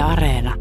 [0.00, 0.54] Yle Areena.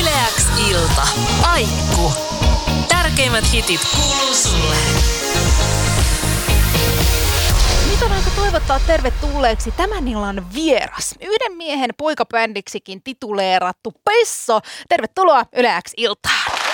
[0.00, 1.02] Yleäks ilta.
[1.52, 2.12] Aikku.
[2.88, 4.74] Tärkeimmät hitit kuuluu sulle.
[7.90, 11.14] Nyt on aika toivottaa tervetulleeksi tämän illan vieras.
[11.20, 14.60] Yhden miehen poikabändiksikin tituleerattu Pesso.
[14.88, 16.65] Tervetuloa Yleäks iltaan.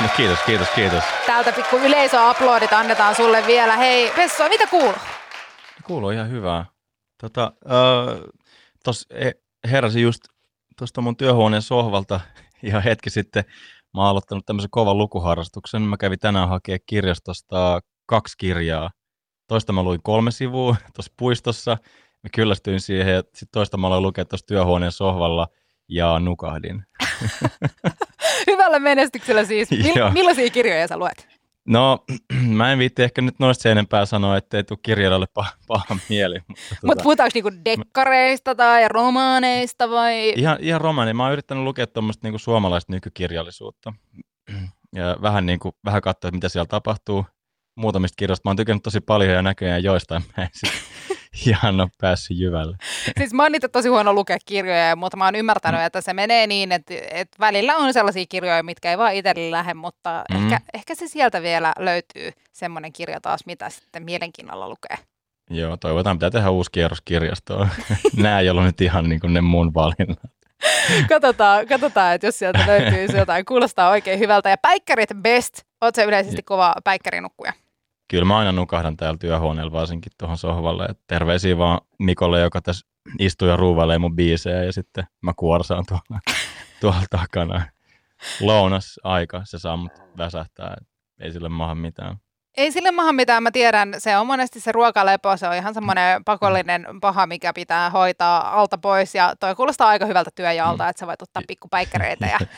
[0.00, 1.04] No kiitos, kiitos, kiitos.
[1.26, 3.76] Täältä pikku yleisöaplodit annetaan sulle vielä.
[3.76, 4.94] Hei Pesso, mitä kuuluu?
[5.84, 6.66] Kuuluu ihan hyvää.
[7.20, 8.20] Tota, äh,
[8.84, 9.08] tos
[9.70, 10.24] heräsin just
[10.78, 12.20] tuosta mun työhuoneen sohvalta
[12.62, 13.44] ihan hetki sitten.
[13.94, 15.82] Mä oon aloittanut tämmöisen kovan lukuharrastuksen.
[15.82, 18.90] Mä kävin tänään hakea kirjastosta kaksi kirjaa.
[19.48, 21.76] Toista mä luin kolme sivua tuossa puistossa.
[22.22, 25.48] Mä kyllästyin siihen ja sitten toista mä aloin lukea tuossa työhuoneen sohvalla
[25.88, 26.84] ja nukahdin.
[28.46, 29.70] Hyvällä menestyksellä siis.
[29.70, 31.28] Mil- millaisia kirjoja sä luet?
[31.68, 32.04] No,
[32.58, 36.38] mä en viitti ehkä nyt noista enempää sanoa, ettei tule kirjailijalle paha, paha mieli.
[36.48, 40.32] Mutta, Mutta tota- puhutaanko niinku dekkareista tai romaaneista vai...
[40.36, 41.12] Ihan, ihan romani.
[41.12, 43.92] Mä oon yrittänyt lukea tuommoista niinku suomalaista nykykirjallisuutta.
[44.96, 47.26] Ja vähän, niinku, vähän katsoa, mitä siellä tapahtuu.
[47.76, 50.72] Muutamista kirjoista mä oon tykännyt tosi paljon ja näköjään joistain mä en sit
[51.46, 52.76] ihan ole päässyt jyvälle.
[53.18, 56.72] Siis mä oon tosi huono lukea kirjoja, mutta mä oon ymmärtänyt, että se menee niin,
[56.72, 60.36] että, että välillä on sellaisia kirjoja, mitkä ei vaan itselle lähde, mutta Mm.
[60.52, 64.96] ehkä, ehkä se sieltä vielä löytyy semmoinen kirja taas, mitä sitten mielenkiinnolla lukee.
[65.50, 67.68] Joo, toivotaan pitää tehdä uusi kierros kirjastoon.
[68.16, 70.18] Nämä ei ollut nyt ihan niin kuin ne mun valinnat.
[71.08, 73.44] Katsotaan, katsotaan, että jos sieltä löytyy jotain.
[73.44, 74.50] Kuulostaa oikein hyvältä.
[74.50, 75.62] Ja päikkärit best.
[75.80, 77.52] Oot se yleisesti kova päikkärinukkuja?
[78.08, 80.84] Kyllä mä aina nukahdan täällä työhuoneella varsinkin tuohon sohvalle.
[80.84, 82.86] Et terveisiä vaan Mikolle, joka tässä
[83.18, 86.20] istuu ja ruuvailee mun biisejä ja sitten mä kuorsaan tuolla,
[86.80, 87.66] tuolla takana.
[88.40, 90.76] Lounas aika, se saa mut väsähtää.
[91.20, 92.16] Ei sille maha mitään.
[92.56, 93.94] Ei sille maha mitään, mä tiedän.
[93.98, 98.78] Se on monesti se ruokalepo, se on ihan semmoinen pakollinen paha, mikä pitää hoitaa alta
[98.78, 99.14] pois.
[99.14, 102.38] Ja toi kuulostaa aika hyvältä työjaalta, että sä voit ottaa pikkupäikkäreitä ja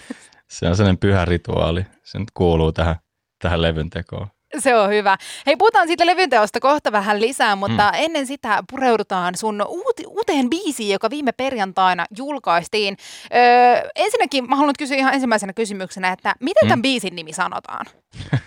[0.50, 1.86] Se on sellainen pyhä rituaali.
[2.04, 2.96] Se nyt kuuluu tähän,
[3.42, 4.28] tähän levyn tekoon.
[4.58, 5.16] Se on hyvä.
[5.46, 7.98] Hei, puhutaan siitä levynteosta kohta vähän lisää, mutta mm.
[8.04, 12.96] ennen sitä pureudutaan sun uut, uuteen biisiin, joka viime perjantaina julkaistiin.
[13.34, 16.82] Öö, ensinnäkin mä haluan kysyä ihan ensimmäisenä kysymyksenä, että miten tämän Mm.
[16.82, 17.86] biisin nimi sanotaan?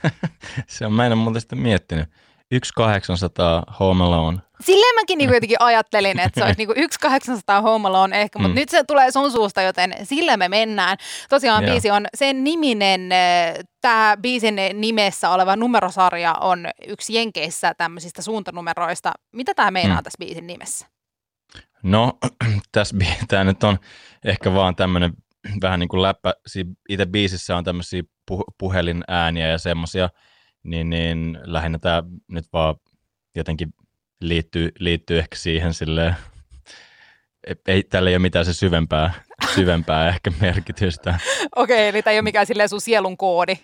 [0.67, 2.09] se on, mä en ole muuten sitä miettinyt.
[2.75, 4.37] 1800 Home Alone.
[4.61, 8.59] Silleen mäkin niinku jotenkin ajattelin, että se olisi niinku 1800 Home Alone ehkä, mutta Mm.
[8.59, 10.97] nyt se tulee sun suusta, joten sillä me mennään.
[11.29, 11.71] Tosiaan Joo.
[11.71, 13.09] biisi on sen niminen,
[13.81, 19.11] tämä biisin nimessä oleva numerosarja on yksi Jenkeissä tämmöisistä suuntanumeroista.
[19.33, 20.03] Mitä tämä meinaa Mm.
[20.03, 20.87] tässä biisin nimessä?
[21.83, 22.13] No,
[22.71, 22.95] tässä
[23.27, 23.79] tää nyt on
[24.25, 25.13] ehkä vaan tämmöinen
[25.61, 26.33] vähän niin kuin läppä.
[26.89, 28.01] Itse biisissä on tämmöisiä
[28.31, 30.09] pu- puhelinääniä ja semmoisia,
[30.63, 32.75] niin, niin lähinnä tämä nyt vaan
[33.35, 33.73] jotenkin
[34.21, 36.15] liittyy, liittyy ehkä siihen silleen,
[37.67, 39.13] ei, tällä ei ole mitään se syvempää,
[39.55, 41.19] syvempää ehkä merkitystä.
[41.55, 43.55] Okei, eli tämä ei ole mikään silleen sun sielun koodi.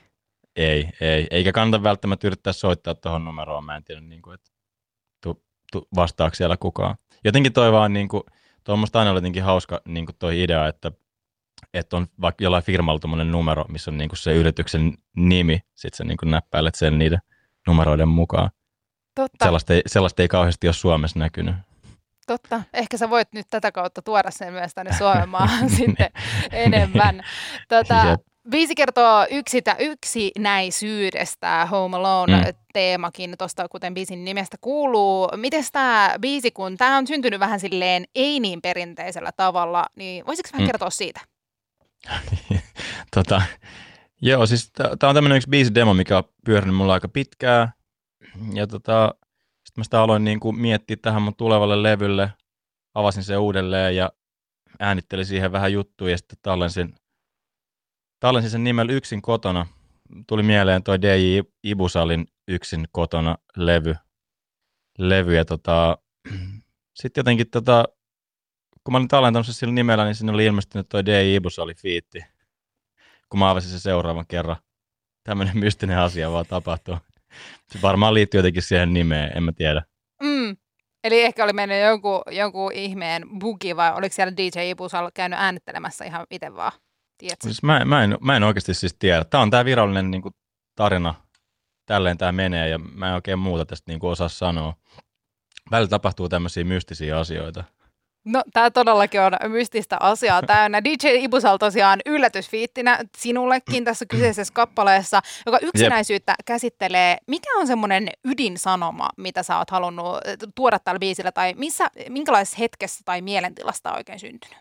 [0.55, 1.27] Ei, ei.
[1.31, 3.63] Eikä kannata välttämättä yrittää soittaa tuohon numeroon.
[3.63, 4.51] Mä en tiedä, niin kuin, että
[5.23, 6.95] tu, tu, vastaako siellä kukaan.
[7.23, 8.23] Jotenkin toi vaan, niin kuin,
[8.63, 10.91] toi on musta aina jotenkin hauska niin kuin toi idea, että,
[11.73, 15.93] että on vaikka jollain firmalla tuommoinen numero, missä on niin kuin se yrityksen nimi, sit
[15.93, 17.19] sä niin kuin näppäilet sen niiden
[17.67, 18.49] numeroiden mukaan.
[19.15, 21.55] Totta, Sellaista ei, sellaista ei kauheasti ole Suomessa näkynyt.
[22.27, 22.61] totta.
[22.73, 26.09] Ehkä sä voit nyt tätä kautta tuoda sen myös tänne Suomen maahan sitten
[26.51, 27.21] enemmän.
[27.69, 28.21] Tota, Jep.
[28.49, 35.29] Biisi kertoo yksitä, yksinäisyydestä, Home Alone-teemakin, tuosta kuten biisin nimestä kuuluu.
[35.35, 40.49] Miten tämä biisi, kun tämä on syntynyt vähän silleen ei niin perinteisellä tavalla, niin voisitko
[40.53, 40.67] vähän Mm.
[40.67, 41.21] kertoa siitä?
[43.15, 43.41] tota,
[44.21, 47.71] joo, siis tämä on tämmöinen yksi biisidemo, mikä on pyörinyt mulla aika pitkään.
[48.53, 49.15] Ja tota,
[49.65, 52.31] sitten mä sitä aloin niin kuin miettiä tähän mun tulevalle levylle.
[52.93, 54.11] Avasin sen uudelleen ja
[54.79, 56.95] äänittelin siihen vähän juttuja ja sitten tallensin,
[58.19, 59.67] tallensin sen nimellä Yksin kotona.
[60.27, 63.95] Tuli mieleen toi DJ Ibusalin Yksin kotona levy.
[64.97, 65.97] levy ja tota,
[66.99, 67.85] sitten jotenkin tota,
[68.85, 72.25] kun mä olin tallentanut sen sillä nimellä, niin sinne oli ilmestynyt toi DJ Ibusali fiitti
[73.29, 74.55] kun mä avasin sen seuraavan kerran.
[75.23, 76.97] Tämmöinen mystinen asia vaan tapahtuu.
[77.71, 79.83] Se varmaan liittyy jotenkin siihen nimeen, en mä tiedä.
[80.23, 80.57] Mm.
[81.03, 86.05] Eli ehkä oli mennyt jonkun, jonkun ihmeen bugi vai oliko siellä DJ Ibusal käynyt äänittelemässä
[86.05, 86.71] ihan itse vaan?
[87.17, 87.47] Tiedätkö?
[87.47, 89.23] Siis mä, mä, en, mä en oikeasti siis tiedä.
[89.23, 90.33] Tämä on tämä virallinen niin kuin,
[90.75, 91.13] tarina.
[91.85, 94.73] Tälleen tämä menee ja mä en oikein muuta tästä niin kuin, osaa sanoa.
[95.71, 97.63] Välillä tapahtuu tämmöisiä mystisiä asioita.
[98.25, 100.83] No, tämä todellakin on mystistä asiaa täynnä.
[100.83, 106.45] DJ Ibusal tosiaan yllätysfiittinä sinullekin tässä kyseisessä kappaleessa, joka yksinäisyyttä Jep.
[106.45, 107.17] käsittelee.
[107.27, 110.17] Mikä on semmoinen ydinsanoma, mitä sä oot halunnut
[110.55, 114.57] tuoda tällä biisillä, tai missä, minkälaisessa hetkessä tai mielentilasta on oikein syntynyt?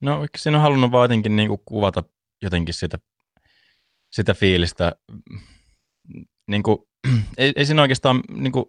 [0.00, 2.02] No, siinä on halunnut vaan jotenkin niin kuin kuvata
[2.42, 2.98] jotenkin sitä,
[4.10, 4.92] sitä fiilistä.
[6.46, 6.78] Niin kuin,
[7.38, 8.64] ei, ei siinä oikeastaan niin kuin,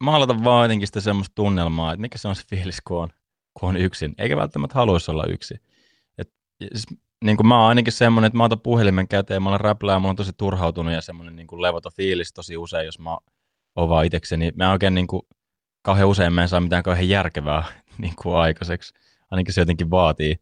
[0.00, 3.08] maalata vaan jotenkin sitä semmoista tunnelmaa, että mikä se on se fiilis, kun on
[3.54, 5.60] kun on yksin, eikä välttämättä haluaisi olla yksin.
[6.18, 6.32] Et,
[6.72, 6.86] siis,
[7.24, 10.06] niin kuin mä oon ainakin semmoinen, että mä otan puhelimen käteen, mä olen räplää mä
[10.06, 13.16] oon tosi turhautunut ja semmoinen niin levoton fiilis tosi usein, jos mä
[13.76, 14.52] oon vaan itsekseni.
[14.56, 15.22] Mä oikein niin kuin,
[15.82, 17.64] kauhean usein mä en saa mitään kauhean järkevää
[18.02, 18.94] niin kuin aikaiseksi.
[19.30, 20.36] Ainakin se jotenkin vaatii,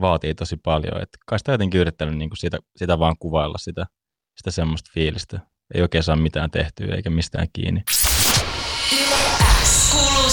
[0.00, 1.02] vaatii tosi paljon.
[1.02, 3.86] Et kai sitä jotenkin yrittänyt niin kuin sitä, sitä vaan kuvailla, sitä,
[4.36, 5.40] sitä semmoista fiilistä.
[5.74, 7.82] Ei oikein saa mitään tehtyä eikä mistään kiinni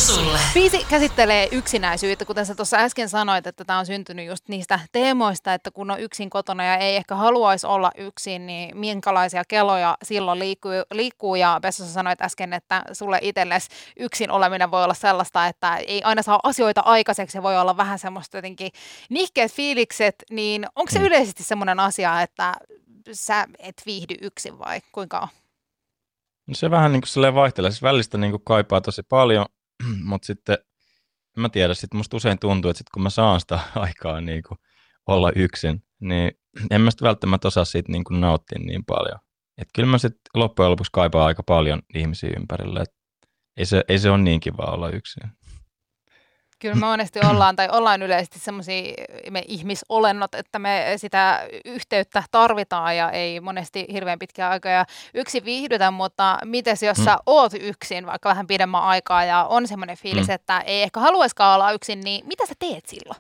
[0.04, 0.40] sulle.
[0.54, 5.54] Biisi käsittelee yksinäisyyttä, kuten sä tuossa äsken sanoit, että tämä on syntynyt just niistä teemoista,
[5.54, 10.40] että kun on yksin kotona ja ei ehkä haluaisi olla yksin, niin minkälaisia keloja silloin
[10.40, 10.72] liikkuu.
[10.94, 11.36] liikkuu.
[11.36, 13.70] Ja Pesso sanoit äsken, että sulle itsellesi
[14.00, 18.00] yksin oleminen voi olla sellaista, että ei aina saa asioita aikaiseksi ja voi olla vähän
[18.00, 18.72] semmoista jotenkin
[19.10, 21.06] nihkeät fiilikset, niin onko se mm.
[21.06, 22.54] yleisesti semmoinen asia, että
[23.12, 25.28] sä et viihdy yksin vai kuinka on?
[26.48, 27.72] No se vähän niin kuin vaihtelee.
[27.72, 29.46] Siis välistä niin kuin kaipaa tosi paljon,
[30.10, 30.58] mutta sitten
[31.38, 34.44] en mä tiedä, sitten musta usein tuntuu, että sit kun mä saan sitä aikaa niin
[34.48, 34.58] kuin
[35.08, 36.32] olla yksin, niin
[36.72, 39.20] en mä sitten välttämättä osaa siitä niin kuin nauttia niin paljon.
[39.58, 42.82] Et kyllä mä sitten loppujen lopuksi kaipaan aika paljon ihmisiä ympärille.
[42.82, 42.94] Et
[43.58, 45.24] ei, se, ei se ole niin kiva olla yksin.
[46.64, 48.94] Kyllä me monesti ollaan, tai ollaan yleisesti semmoisia
[49.32, 55.92] me ihmisolennot, että me sitä yhteyttä tarvitaan ja ei monesti hirveän pitkiä aikoja yksin viihdytä,
[55.92, 57.04] mutta mites jos mm.
[57.04, 60.34] sä oot yksin vaikka vähän pidemmän aikaa ja on semmoinen fiilis, mm.
[60.34, 63.20] että ei ehkä haluaisikaan olla yksin, niin mitä sä teet silloin?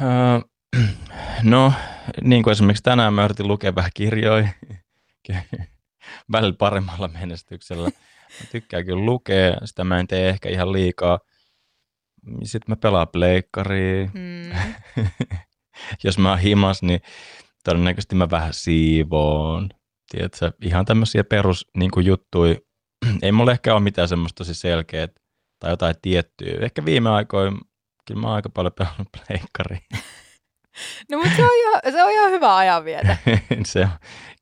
[0.00, 0.84] Uh,
[1.42, 1.72] no,
[2.22, 4.48] niin kuin esimerkiksi tänään mä yritin lukea vähän kirjoja,
[6.32, 7.88] välillä paremmalla menestyksellä.
[8.40, 11.18] Mä tykkään kyllä lukea, sitä mä en tee ehkä ihan liikaa–
[12.42, 14.10] sitten mä pelaan pleikkaria.
[14.14, 14.52] Mm.
[16.04, 17.00] Jos mä oon himas, niin
[17.64, 19.68] todennäköisesti mä vähän siivoon.
[20.10, 22.54] Tiedätkö, ihan tämmöisiä perus niin juttuja.
[23.22, 25.08] Ei mulla ehkä ole mitään semmoista tosi selkeää
[25.58, 26.58] tai jotain tiettyä.
[26.60, 27.58] Ehkä viime aikoina
[28.06, 29.80] kyllä mä oon aika paljon pelannut pleikkaria.
[31.10, 33.16] No mutta se on ihan, se on ihan hyvä ajanvietä.
[33.64, 33.88] se on,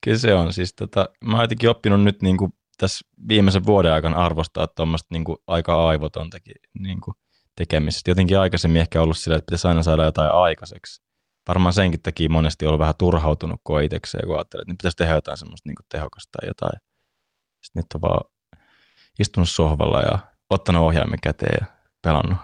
[0.05, 0.53] kyllä se on.
[0.53, 5.09] Siis tota, mä oon jotenkin oppinut nyt niin kuin tässä viimeisen vuoden aikana arvostaa tuommoista
[5.11, 7.15] niin aika aivotontakin niin kuin
[7.59, 8.11] tekemisestä.
[8.11, 11.03] Jotenkin aikaisemmin ehkä ollut sillä, että pitäisi aina saada jotain aikaiseksi.
[11.49, 15.15] Varmaan senkin takia monesti ollut vähän turhautunut kuin itsekseen, kun ajattelee, että nyt pitäisi tehdä
[15.15, 16.81] jotain semmoista niin tehokasta tai jotain.
[17.65, 18.25] Sitten nyt on vaan
[19.19, 20.19] istunut sohvalla ja
[20.51, 21.67] ottanut ohjaimen käteen ja
[22.03, 22.39] pelannut.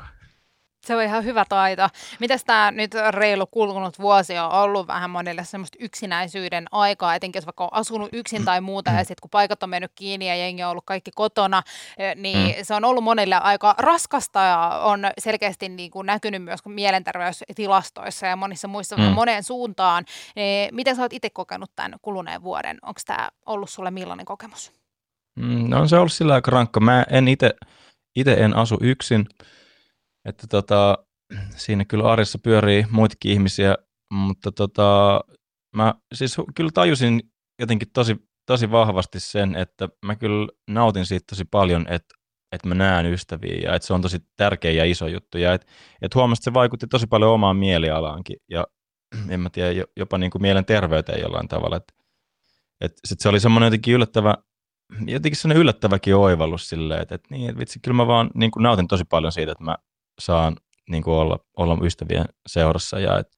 [0.84, 1.88] Se on ihan hyvä taito.
[2.20, 7.46] Mitäs tämä nyt reilu kulunut vuosi on ollut vähän monille semmoista yksinäisyyden aikaa, etenkin jos
[7.46, 10.62] vaikka on asunut yksin tai muuta, ja sitten kun paikat on mennyt kiinni ja jengi
[10.62, 11.62] on ollut kaikki kotona,
[11.98, 12.54] eh, niin mm.
[12.62, 18.36] se on ollut monille aika raskasta ja on selkeästi niin kuin näkynyt myös mielenterveystilastoissa ja
[18.36, 19.02] monissa muissa mm.
[19.02, 20.04] moneen suuntaan.
[20.36, 22.78] Eh, miten sä oot itse kokenut tämän kuluneen vuoden?
[22.82, 24.72] Onko tämä ollut sulle millainen kokemus?
[25.36, 26.80] Mm, no on se ollut sillä aika rankka.
[26.80, 29.26] Mä en itse en asu yksin,
[30.24, 30.98] että tota,
[31.56, 33.76] siinä kyllä arjessa pyörii muitakin ihmisiä,
[34.12, 35.20] mutta tota,
[35.76, 37.22] mä siis kyllä tajusin
[37.60, 38.16] jotenkin tosi,
[38.46, 42.14] tosi vahvasti sen, että mä kyllä nautin siitä tosi paljon, että,
[42.52, 45.38] että mä näen ystäviä ja että se on tosi tärkeä ja iso juttu.
[45.38, 45.66] Ja että,
[46.02, 48.66] että huomasin, että se vaikutti tosi paljon omaan mielialaankin ja
[49.28, 51.94] en mä tiedä, jopa niin kuin mielen terveyteen jollain tavalla, että,
[52.80, 54.34] että sit se oli semmoinen jotenkin yllättävä,
[55.06, 58.62] jotenkin semmoinen yllättäväkin oivallus silleen, että, että niin, että vitsi, kyllä mä vaan niin kuin
[58.62, 59.76] nautin tosi paljon siitä, että mä
[60.18, 60.56] saan
[60.90, 63.28] niin kuin olla, olla ystävien seurassa ja, et,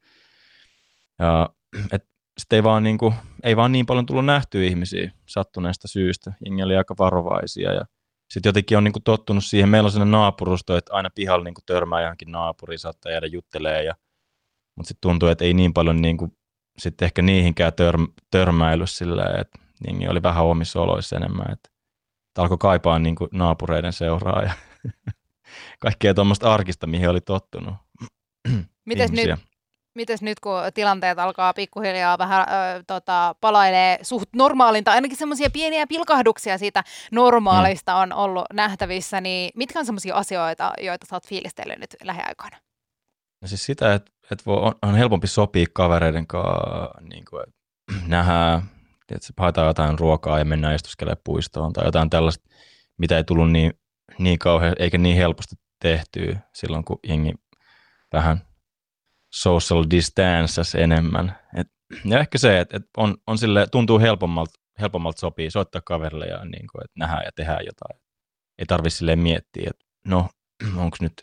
[1.18, 1.50] ja
[1.92, 2.04] et
[2.38, 6.32] sitten ei vaan, niin kuin, ei vaan niin paljon tullut nähtyä ihmisiä sattuneesta syystä.
[6.44, 7.84] Jengi oli aika varovaisia ja
[8.30, 9.68] sitten jotenkin on niin kuin tottunut siihen.
[9.68, 13.84] Meillä on sellainen naapurusto, että aina pihalla niin kuin törmää johonkin naapuriin, saattaa jäädä juttelee.
[13.84, 13.94] Ja,
[14.76, 16.32] mutta sitten tuntuu, että ei niin paljon niin kuin,
[16.78, 17.98] sitten ehkä niihinkään tör,
[18.30, 21.52] törmäily silleen, että jengi oli vähän omissa oloissa enemmän.
[21.52, 21.70] Että,
[22.28, 24.52] että alkoi kaipaa niin kuin naapureiden seuraa ja
[25.78, 27.74] kaikkea tuommoista arkista, mihin oli tottunut.
[28.84, 29.40] Mites nyt,
[29.94, 35.50] mites nyt, kun tilanteet alkaa pikkuhiljaa vähän ö, tota, palailee suht normaalin, tai ainakin semmoisia
[35.50, 38.00] pieniä pilkahduksia siitä normaalista mm.
[38.00, 42.56] on ollut nähtävissä, niin mitkä on semmoisia asioita, joita sä oot fiilistellyt nyt lähiaikoina?
[43.42, 47.44] No siis sitä, että, että on, on helpompi sopia kavereiden kanssa, niin kuin,
[48.06, 48.62] nähdään,
[49.10, 52.48] että haetaan jotain ruokaa ja mennään istuskelemaan puistoon tai jotain tällaista,
[52.98, 53.72] mitä ei tullut niin
[54.18, 57.32] niin kauhean, eikä niin helposti tehtyä silloin, kun jengi
[58.12, 58.40] vähän
[59.32, 61.38] social distances enemmän.
[61.56, 61.66] Et,
[62.04, 66.44] ja ehkä se, että et on, on sille, tuntuu helpommalta, helpommalta sopii soittaa kaverille ja
[66.44, 68.00] niin kuin, että nähdään ja tehdään jotain.
[68.58, 70.28] Ei tarvitse silleen miettiä, että no,
[70.82, 71.22] onko nyt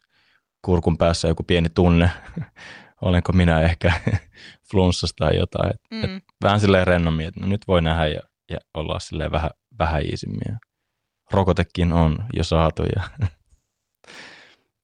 [0.62, 2.10] kurkun päässä joku pieni tunne,
[3.02, 3.94] olenko minä ehkä
[4.72, 5.70] flunssasta tai jotain.
[5.70, 6.04] Et, mm.
[6.04, 8.22] et vähän silleen rennommin, että no nyt voi nähdä ja,
[8.52, 10.60] ja olla silleen vähän, vähän iisimmin.
[11.34, 13.04] Rokotekin on jo saatu ja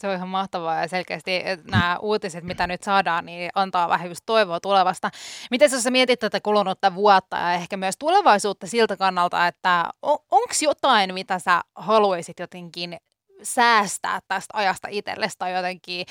[0.01, 1.31] Se on ihan mahtavaa ja selkeästi
[1.71, 5.09] nämä uutiset, mitä nyt saadaan, niin antaa vähän just toivoa tulevasta.
[5.51, 10.53] Miten sä mietit tätä kulunutta vuotta ja ehkä myös tulevaisuutta siltä kannalta, että on, onko
[10.61, 12.97] jotain, mitä sä haluaisit jotenkin
[13.43, 16.05] säästää tästä ajasta itsellesi tai jotenkin,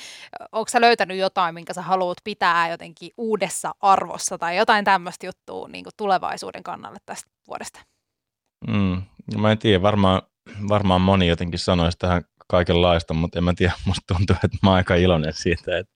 [0.51, 5.67] onko sä löytänyt jotain, minkä sä haluat pitää jotenkin uudessa arvossa tai jotain tämmöistä juttua
[5.67, 7.79] niin tulevaisuuden kannalle tästä vuodesta?
[8.67, 9.01] Mm,
[9.37, 10.21] mä en tiedä, varmaan,
[10.69, 14.77] varmaan moni jotenkin sanoisi tähän kaikenlaista, mutta en mä tiedä, musta tuntuu, että mä oon
[14.77, 15.93] aika iloinen siitä, että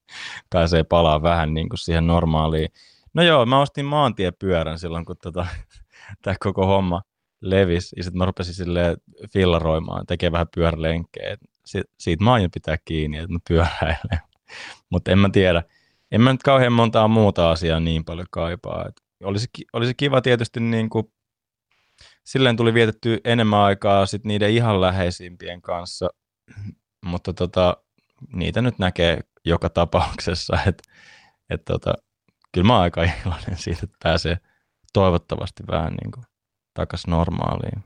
[0.49, 2.69] pääsee palaa vähän niin kuin siihen normaaliin.
[3.13, 5.47] No joo, mä ostin maantiepyörän silloin, kun tota,
[6.21, 7.01] tämä koko homma
[7.41, 8.97] levisi, ja sitten mä rupesin silleen
[9.33, 11.37] fillaroimaan, tekee vähän pyörälenkkejä.
[11.65, 14.19] Si- siitä mä aion pitää kiinni, että mä pyöräilen.
[14.91, 15.63] mutta en mä tiedä,
[16.11, 18.85] en mä nyt kauhean montaa muuta asiaa niin paljon kaipaa.
[18.87, 21.11] Et olisi, olisi kiva tietysti niin kuin
[22.23, 26.09] silleen tuli vietetty enemmän aikaa sit niiden ihan läheisimpien kanssa,
[27.05, 27.77] mutta tota,
[28.33, 30.83] niitä nyt näkee joka tapauksessa, että
[31.49, 31.93] et tota,
[32.51, 34.37] kyllä mä oon aika iloinen siitä, että pääsee
[34.93, 36.25] toivottavasti vähän niin kuin
[36.73, 37.83] takaisin normaaliin.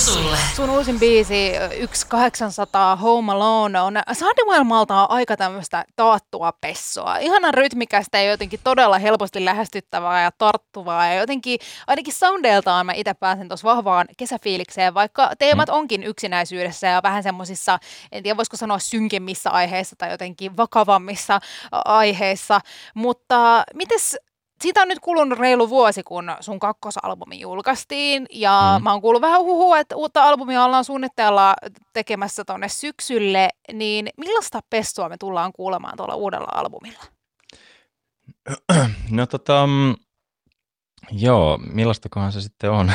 [0.00, 0.36] Sulle.
[0.56, 7.16] Sun uusin biisi 1800 Home Alone on soundimaailmalta aika tämmöistä taattua pessoa.
[7.16, 11.06] Ihanan rytmikästä ja jotenkin todella helposti lähestyttävää ja tarttuvaa.
[11.06, 15.74] Ja jotenkin ainakin soundeiltaan mä itse pääsen tuossa vahvaan kesäfiilikseen, vaikka teemat mm.
[15.74, 17.78] onkin yksinäisyydessä ja vähän semmoisissa,
[18.12, 21.40] en tiedä voisiko sanoa synkemmissä aiheissa tai jotenkin vakavammissa
[21.72, 22.60] aiheissa.
[22.94, 24.16] Mutta mites
[24.62, 28.82] siitä on nyt kulunut reilu vuosi, kun sun kakkosalbumi julkaistiin, ja mm.
[28.82, 31.54] mä oon kuullut vähän huhua, että uutta albumia ollaan suunnitteilla
[31.92, 37.04] tekemässä tonne syksylle, niin millaista pessoa me tullaan kuulemaan tuolla uudella albumilla?
[39.10, 39.94] No tota, mm,
[41.10, 42.92] joo, millaistakohan se sitten on?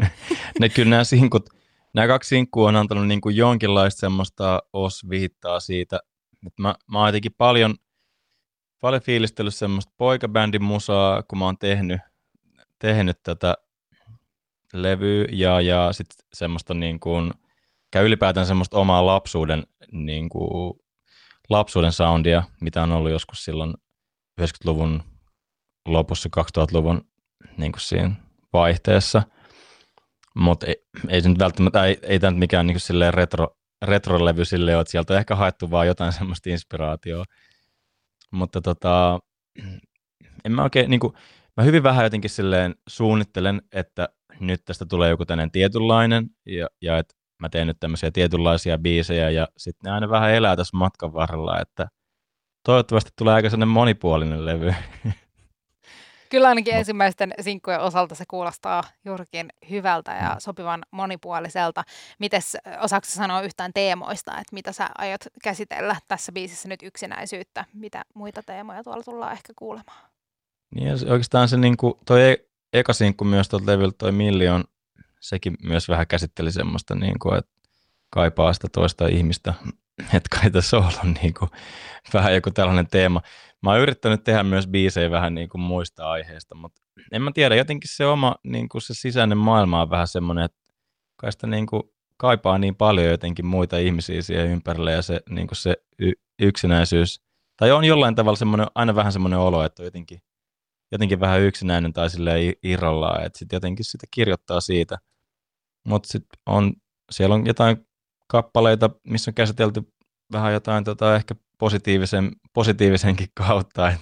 [0.60, 1.50] ne kyllä nämä sinkut,
[1.94, 6.00] nämä kaksi sinkkua on antanut niin kuin jonkinlaista semmoista osviittaa siitä,
[6.46, 7.74] että mä, mä oon jotenkin paljon–
[8.82, 12.00] paljon fiilistellyt semmoista poikabändin musaa, kun mä oon tehnyt,
[12.78, 13.54] tehnyt tätä
[14.72, 17.30] levyä ja, ja sitten semmoista niin kuin,
[17.90, 20.80] käy ylipäätään semmoista omaa lapsuuden, niin kuin,
[21.50, 23.74] lapsuuden soundia, mitä on ollut joskus silloin
[24.40, 25.02] 90-luvun
[25.86, 27.08] lopussa, 2000-luvun
[27.56, 28.10] niin kuin siinä
[28.52, 29.22] vaihteessa.
[30.34, 30.76] Mutta ei,
[31.08, 34.90] ei se nyt välttämättä, ei, ei tämä nyt mikään niin kuin retro, retrolevy silleen, että
[34.90, 37.24] sieltä on ehkä haettu vaan jotain semmoista inspiraatioa
[38.32, 39.20] mutta tota,
[40.44, 41.12] en mä oikein, niin kuin,
[41.56, 44.08] mä hyvin vähän jotenkin silleen suunnittelen, että
[44.40, 49.30] nyt tästä tulee joku tämmöinen tietynlainen, ja, ja että mä teen nyt tämmöisiä tietynlaisia biisejä,
[49.30, 51.88] ja sitten ne aina vähän elää tässä matkan varrella, että
[52.66, 54.74] toivottavasti tulee aika sellainen monipuolinen levy.
[56.32, 61.84] Kyllä ainakin ensimmäisten sinkkujen osalta se kuulostaa juurikin hyvältä ja sopivan monipuoliselta.
[62.18, 67.64] Mites osaako sanoa yhtään teemoista, että mitä sä aiot käsitellä tässä biisissä nyt yksinäisyyttä?
[67.74, 70.10] Mitä muita teemoja tuolla tullaan ehkä kuulemaan?
[70.74, 74.64] Niin oikeastaan se niin kuin, toi e- eka sinkku myös tuolta levyltä, toi Million,
[75.20, 77.51] sekin myös vähän käsitteli semmoista, niin kuin, että
[78.12, 79.54] kaipaa sitä toista ihmistä,
[80.14, 81.50] että kai tässä on niin kuin,
[82.14, 83.22] vähän joku tällainen teema.
[83.62, 87.54] Mä oon yrittänyt tehdä myös biisejä vähän niin kuin muista aiheista, mutta en mä tiedä,
[87.54, 90.58] jotenkin se oma niin kuin se sisäinen maailma on vähän semmoinen, että
[91.16, 91.82] kai sitä niin kuin
[92.16, 97.22] kaipaa niin paljon jotenkin muita ihmisiä siihen ympärille ja se, niin kuin se y- yksinäisyys,
[97.56, 100.22] tai on jollain tavalla semmoinen, aina vähän semmoinen olo, että on jotenkin,
[100.92, 104.98] jotenkin vähän yksinäinen tai silleen irrallaan, että sitten jotenkin sitä kirjoittaa siitä.
[105.84, 106.72] Mutta sitten on,
[107.10, 107.86] siellä on jotain
[108.32, 109.82] kappaleita, missä on käsitelty
[110.32, 113.92] vähän jotain tota, ehkä positiivisen, positiivisenkin kautta.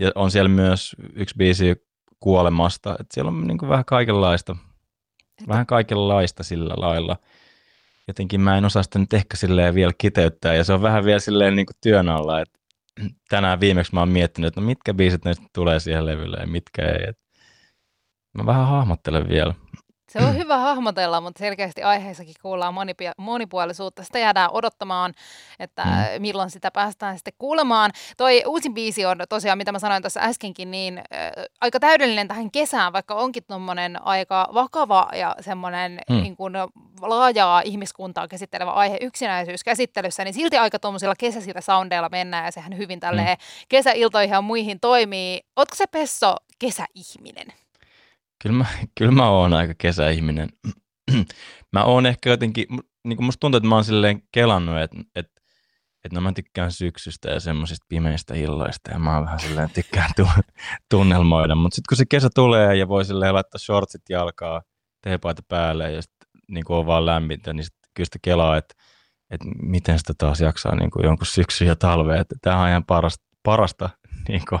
[0.00, 1.76] Ja on siellä myös yksi biisi
[2.20, 2.96] kuolemasta.
[3.00, 4.56] Et siellä on niin kuin vähän kaikenlaista.
[5.48, 7.16] Vähän kaikenlaista sillä lailla.
[8.08, 10.54] Jotenkin mä en osaa sitä nyt ehkä silleen vielä kiteyttää.
[10.54, 12.40] Ja se on vähän vielä silleen niin kuin työn alla.
[12.40, 12.50] Et
[13.28, 16.82] tänään viimeksi mä oon miettinyt, että no mitkä biisit ne tulee siihen levylle ja mitkä
[16.82, 17.08] ei.
[17.08, 17.18] Et
[18.34, 19.54] mä vähän hahmottelen vielä.
[20.08, 24.04] Se on hyvä hahmotella, mutta selkeästi aiheessakin kuullaan monipi- monipuolisuutta.
[24.04, 25.14] Sitä jäädään odottamaan,
[25.58, 26.22] että mm.
[26.22, 27.90] milloin sitä päästään sitten kuulemaan.
[28.16, 31.04] Toi uusi biisi on tosiaan, mitä mä sanoin tuossa äskenkin, niin äh,
[31.60, 36.16] aika täydellinen tähän kesään, vaikka onkin tuommoinen aika vakava ja semmoinen mm.
[36.16, 36.52] niin kuin
[37.00, 42.76] laajaa ihmiskuntaa käsittelevä aihe yksinäisyys käsittelyssä, niin silti aika tuommoisilla kesäisillä soundeilla mennään ja sehän
[42.76, 43.66] hyvin tälleen mm.
[43.68, 45.40] kesäiltoihin ja muihin toimii.
[45.56, 47.67] Ootko se Pesso kesäihminen?
[48.42, 48.66] Kyllä mä,
[48.98, 50.48] kyllä mä oon aika kesäihminen.
[51.72, 52.66] mä oon ehkä jotenkin,
[53.04, 55.40] niin kuin musta tuntuu, että mä oon silleen kelannut, että, että,
[56.04, 60.10] että no mä tykkään syksystä ja semmoisista pimeistä illoista ja mä oon vähän silleen tykkään
[60.16, 60.28] tu-
[60.90, 64.62] tunnelmoida, mutta sitten kun se kesä tulee ja voi silleen laittaa shortsit jalkaa,
[65.02, 68.74] teepaita päälle ja sitten niin on vaan lämmintä, niin sitten kyllä sitä kelaa, että,
[69.30, 72.84] että miten sitä taas jaksaa niin kuin jonkun syksy ja talve, että tämä on ihan
[72.84, 73.90] parasta, parasta
[74.28, 74.60] niin kuin,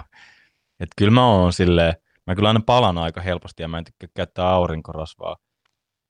[0.80, 1.94] että kyllä mä oon silleen,
[2.28, 5.36] mä kyllä aina palan aika helposti ja mä en tykkää käyttää aurinkorasvaa.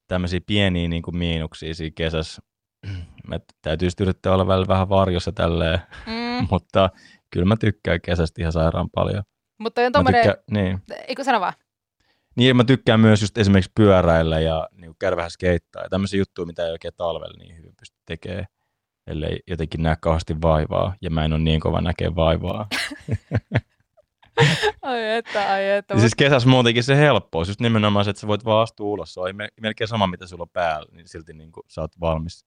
[0.08, 2.42] Tämmöisiä pieniä niin kuin miinuksia siinä kesässä.
[3.28, 6.46] Mä täytyy yrittää olla välillä vähän varjossa tälleen, mm.
[6.50, 6.90] mutta
[7.30, 9.22] kyllä mä tykkään kesästä ihan sairaan paljon.
[9.58, 10.22] Mutta on tommonen...
[10.22, 10.78] tykkään, niin.
[11.08, 11.52] Eikö sano vaan?
[12.36, 16.46] Niin, mä tykkään myös just esimerkiksi pyöräillä ja niin käydä vähän skeittaa ja tämmöisiä juttuja,
[16.46, 18.46] mitä ei oikein talvella niin hyvin pysty tekemään,
[19.06, 22.68] ellei jotenkin näe kauheasti vaivaa, ja mä en ole niin kova näkee vaivaa.
[24.82, 25.94] ai että, ai että.
[25.94, 29.14] Ja siis kesässä muutenkin se helppous, just nimenomaan se, että sä voit vaan astua ulos,
[29.14, 32.44] se on melkein sama, mitä sulla on päällä, niin silti niin kuin, sä oot valmis,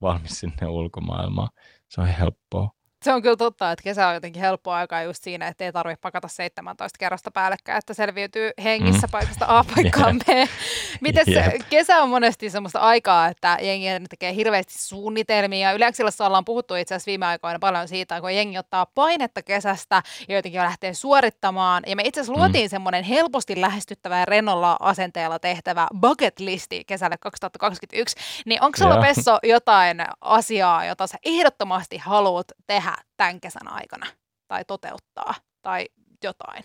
[0.00, 1.48] valmis sinne ulkomaailmaan.
[1.88, 2.70] Se on helppoa.
[3.04, 6.00] Se on kyllä totta, että kesä on jotenkin helppo aika just siinä, että ei tarvitse
[6.00, 9.10] pakata 17 kerrosta päällekkäin, että selviytyy hengissä mm.
[9.10, 10.28] paikasta A paikkaan B.
[11.00, 15.72] Miten se kesä on monesti semmoista aikaa, että jengi tekee hirveästi suunnitelmia.
[15.72, 20.34] Yleensä ollaan puhuttu itse asiassa viime aikoina paljon siitä, kun jengi ottaa painetta kesästä ja
[20.34, 21.82] jotenkin lähtee suorittamaan.
[21.86, 22.38] Ja me itse asiassa mm.
[22.38, 22.70] luotiin mm.
[22.70, 28.16] semmoinen helposti lähestyttävä ja rennolla asenteella tehtävä bucket listi kesälle 2021.
[28.46, 34.06] Niin onko sulla Pesso jotain asiaa, jota sä ehdottomasti haluat tehdä tehdä tämän kesän aikana
[34.48, 35.86] tai toteuttaa tai
[36.24, 36.62] jotain?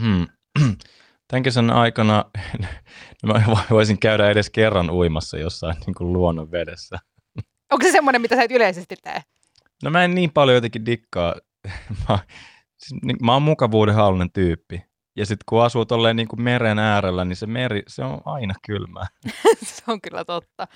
[0.00, 0.26] Hmm.
[1.28, 2.24] Tämän kesän aikana
[3.26, 6.98] mä voisin käydä edes kerran uimassa jossain niin kuin luonnon vedessä.
[7.72, 9.22] Onko se semmoinen, mitä sä et yleisesti tee?
[9.82, 11.34] No mä en niin paljon jotenkin dikkaa.
[12.08, 12.18] Mä,
[12.78, 14.82] siis, niin, mä oon mukavuuden halunen tyyppi.
[15.16, 18.54] Ja sitten kun asuu tolleen niin kuin meren äärellä, niin se meri, se on aina
[18.66, 19.06] kylmää.
[19.64, 20.68] se on kyllä totta.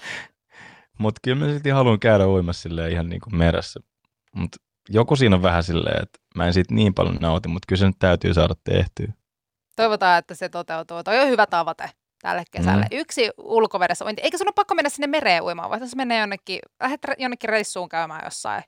[0.98, 3.80] Mutta kyllä mä silti haluan käydä uimassa ihan niin kuin meressä
[4.36, 7.80] mutta joku siinä on vähän silleen, että mä en siitä niin paljon nauti, mutta kyllä
[7.80, 9.12] se nyt täytyy saada tehtyä.
[9.76, 11.02] Toivotaan, että se toteutuu.
[11.02, 11.90] Toi on hyvä tavoite
[12.22, 12.82] tälle kesälle.
[12.90, 12.98] Mm.
[12.98, 14.22] Yksi ulkovedessä uinti.
[14.22, 17.88] Eikä sun ole pakko mennä sinne mereen uimaan, vaan se menee jonnekin, lähdet jonnekin reissuun
[17.88, 18.62] käymään jossain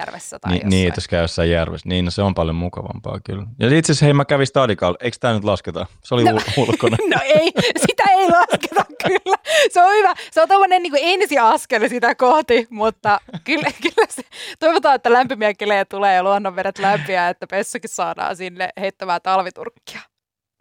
[0.00, 0.70] järvessä tai Ni, jossain.
[0.70, 1.88] Niin, jos käy jossain järvessä.
[1.88, 3.46] Niin, no se on paljon mukavampaa kyllä.
[3.58, 4.98] Ja itse asiassa hei, mä kävin Stadikalla.
[5.00, 5.86] Eikö tämä nyt lasketa?
[6.04, 6.96] Se oli no, ulkona.
[7.14, 7.52] no ei,
[7.86, 9.36] sitä ei lasketa kyllä.
[9.70, 10.14] Se on hyvä.
[10.30, 14.22] Se on tämmöinen niin ensi askel sitä kohti, mutta kyllä, kyllä se,
[14.58, 20.00] toivotaan, että lämpimiä kelejä tulee ja luonnonvedet lämpiä, että Pessukin saadaan sinne heittämään talviturkkia.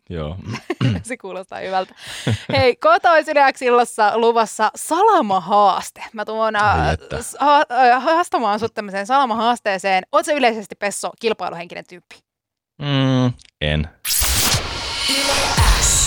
[0.09, 0.35] Joo.
[1.03, 1.95] se kuulostaa hyvältä.
[2.57, 3.33] Hei, kohta olisi
[3.65, 6.03] illassa luvassa salamahaaste.
[6.13, 6.55] Mä tuon
[7.39, 10.03] ha- haastamaan sut tämmöiseen salamahaasteeseen.
[10.11, 12.15] Oletko yleisesti Pesso kilpailuhenkinen tyyppi?
[12.81, 13.89] Mm, en.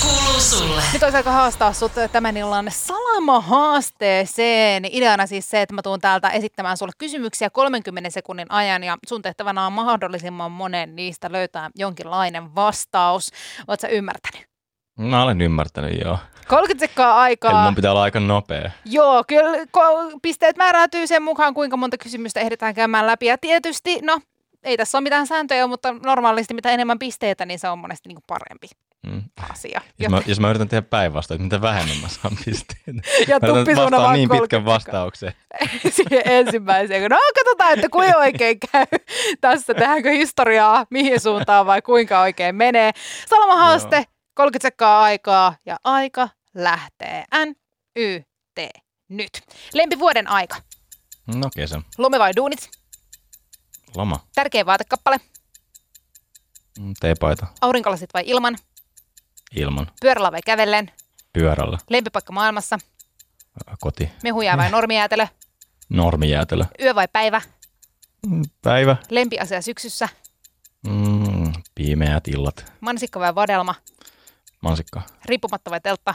[0.02, 0.82] Kuuluu sulle.
[0.92, 4.84] Nyt olisi aika haastaa sut tämän illan salamahaasteeseen.
[4.84, 9.22] Ideana siis se, että mä tuun täältä esittämään sulle kysymyksiä 30 sekunnin ajan ja sun
[9.22, 13.30] tehtävänä on mahdollisimman monen niistä löytää jonkinlainen vastaus.
[13.68, 14.46] Oletko ymmärtänyt?
[14.98, 16.18] Mä olen ymmärtänyt, joo.
[16.48, 17.50] 30 sekkaa aikaa.
[17.50, 18.70] Eli mun pitää olla aika nopea.
[18.84, 19.66] Joo, kyllä
[20.22, 23.26] pisteet määräytyy sen mukaan, kuinka monta kysymystä ehditään käymään läpi.
[23.26, 24.20] Ja tietysti, no,
[24.62, 28.16] ei tässä ole mitään sääntöjä, mutta normaalisti mitä enemmän pisteitä, niin se on monesti niin
[28.16, 28.68] kuin parempi
[29.06, 29.22] mm.
[29.50, 29.80] asia.
[29.98, 33.08] Jos mä, jos mä yritän tehdä päinvastoin, että mitä vähemmän mä saan pisteitä.
[33.28, 35.32] Ja tuppi vaan niin pitkän vastauksen.
[35.96, 37.10] Siihen ensimmäiseen.
[37.10, 38.86] No katsotaan, että kuinka oikein käy
[39.40, 39.74] tässä.
[39.74, 42.90] Tehdäänkö historiaa, mihin suuntaan vai kuinka oikein menee.
[43.28, 47.24] Salama haaste, 30 sekkaa aikaa ja aika lähtee.
[47.46, 47.54] N,
[47.96, 48.20] Y,
[48.54, 48.58] T,
[49.08, 49.42] nyt.
[49.74, 50.56] Lempivuoden aika.
[51.26, 51.82] No kesä.
[51.98, 52.70] Lome vai duunit?
[53.96, 54.20] Loma.
[54.34, 55.16] Tärkeä vaatekappale.
[56.78, 57.46] Mm, teepaita.
[57.60, 58.56] Aurinkolasit vai ilman?
[59.56, 59.86] Ilman.
[60.00, 60.90] Pyörällä vai kävellen?
[61.32, 61.78] Pyörällä.
[61.90, 62.78] Lempipaikka maailmassa?
[63.80, 64.10] Koti.
[64.22, 65.26] Mehujää vai normijäätelö?
[65.88, 66.64] Normijäätelö.
[66.82, 67.40] Yö vai päivä?
[68.26, 68.96] Mm, päivä.
[69.10, 70.08] Lempiasia syksyssä?
[70.88, 72.72] Mm, pimeät illat.
[72.80, 73.74] Mansikka vai vadelma?
[74.60, 75.02] Mansikka.
[75.24, 76.14] Riippumatta vai teltta?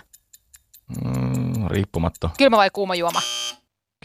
[1.04, 2.30] Mm, riippumatta.
[2.38, 3.22] Kylmä vai kuuma juoma?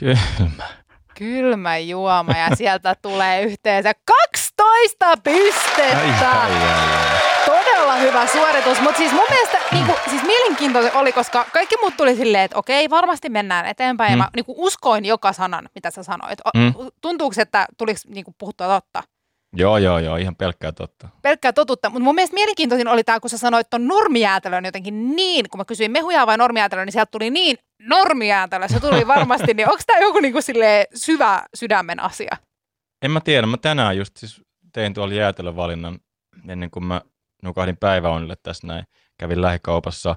[0.01, 0.69] Kylmä.
[1.15, 6.31] Kylmä juoma ja sieltä tulee yhteensä 12 pistettä.
[6.43, 7.22] Ai, ai, ai, ai
[8.03, 12.17] hyvä suoritus, mutta siis mun mielestä niin kuin, siis mielenkiintoinen oli, koska kaikki muut tuli
[12.17, 14.11] silleen, että okei, varmasti mennään eteenpäin.
[14.11, 14.13] Mm.
[14.13, 16.39] Ja mä niin kuin, uskoin joka sanan, mitä sä sanoit.
[16.55, 16.75] Mm.
[17.01, 19.03] Tuntuuko, että tuliko niin kuin, puhuttua totta?
[19.57, 21.09] Joo, joo, joo, ihan pelkkää totta.
[21.23, 21.91] pelkkää totutta.
[21.91, 25.65] Mutta mun mielestä mielenkiintoisin oli tämä, kun sä sanoit ton normijäätelön jotenkin niin, kun mä
[25.65, 28.69] kysyin mehujaa vai normijäätelöä, niin sieltä tuli niin normijäätelö.
[28.69, 30.39] Se tuli varmasti, niin onko tämä joku niinku
[30.95, 32.37] syvä sydämen asia?
[33.03, 35.99] En mä tiedä, mä tänään just siis tein tuolla jäätelövalinnan
[36.49, 37.01] ennen kuin mä
[37.43, 38.85] nukahdin päiväunille tässä näin.
[39.19, 40.17] Kävin lähikaupassa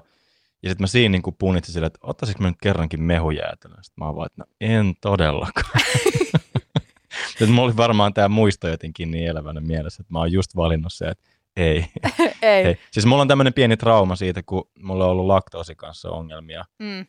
[0.62, 3.84] ja sitten mä siinä niin punnitsin sille, että ottaisinko mä nyt kerrankin mehujäätelön.
[3.84, 5.80] Sitten mä oon vaan, että no en todellakaan.
[7.28, 10.92] Sitten mulla oli varmaan tämä muisto jotenkin niin elävänä mielessä, että mä oon just valinnut
[10.92, 11.86] se, että ei.
[12.42, 12.64] ei.
[12.64, 12.78] ei.
[12.90, 16.64] Siis mulla on tämmöinen pieni trauma siitä, kun mulla on ollut laktoosi kanssa ongelmia.
[16.78, 17.06] Mm.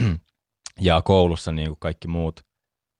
[0.80, 2.40] ja koulussa niin kuin kaikki muut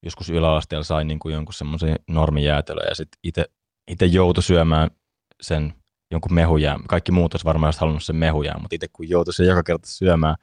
[0.03, 3.45] joskus yläasteella sai niin kuin jonkun semmoisen normijäätelön ja sitten
[3.89, 4.91] itse joutui syömään
[5.43, 5.75] sen
[6.15, 6.79] jonkun mehujää.
[6.89, 10.37] Kaikki muut olisi varmaan halunnut sen mehujää, mutta itse kun joutui sen joka kerta syömään,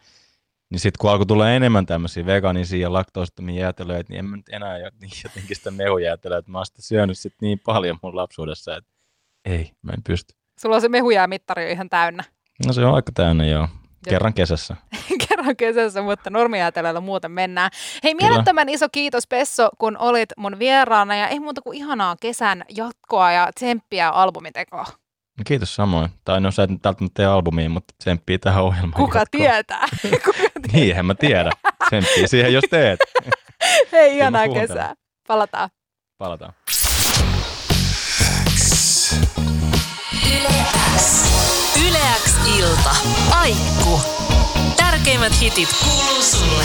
[0.70, 4.50] niin sitten kun alkoi tulla enemmän tämmöisiä vegaanisia ja laktoosittomia jäätelöitä, niin en mä nyt
[4.50, 8.76] enää niin jotenkin sitä mehujäätelöä, että mä oon sitä syönyt sit niin paljon mun lapsuudessa,
[8.78, 8.92] että
[9.46, 10.34] ei, mä en pysty.
[10.60, 12.24] Sulla on se mehujäämittari ihan täynnä.
[12.66, 13.68] No se on aika täynnä, joo.
[14.10, 14.76] Kerran kesässä.
[15.30, 17.72] Kerran kesässä, mutta normijäätelöllä muuten mennään.
[18.04, 22.66] Hei, mielettömän iso kiitos Pesso, kun olit mun vieraana ja ei muuta kuin ihanaa kesän
[22.78, 24.86] jatkoa ja tsemppiä albumitekoa.
[25.42, 26.10] No kiitos samoin.
[26.26, 29.04] Tai no sä et nyt välttämättä tee albumiin, mutta tsemppii tähän ohjelmaan.
[29.04, 29.86] Kuka tietää?
[30.26, 30.72] Kuka tietää?
[30.74, 31.52] niin, en mä tiedä.
[31.88, 33.00] Tsemppii siihen, jos teet.
[33.92, 34.96] Hei, ihanaa kesää.
[35.28, 35.70] Palataan.
[36.18, 36.54] Palataan.
[41.88, 42.96] Yleäks ilta.
[43.32, 44.02] Aikku.
[44.78, 46.64] Tärkeimmät hitit kuuluu sulle.